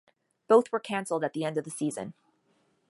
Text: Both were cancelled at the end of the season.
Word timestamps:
Both 0.47 0.71
were 0.71 0.79
cancelled 0.79 1.23
at 1.23 1.33
the 1.33 1.45
end 1.45 1.59
of 1.59 1.63
the 1.63 1.69
season. 1.69 2.15